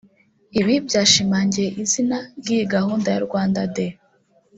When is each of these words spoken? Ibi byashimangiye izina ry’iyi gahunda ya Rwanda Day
Ibi 0.59 0.73
byashimangiye 0.87 1.69
izina 1.83 2.17
ry’iyi 2.39 2.65
gahunda 2.73 3.07
ya 3.11 3.21
Rwanda 3.27 3.59
Day 3.75 3.91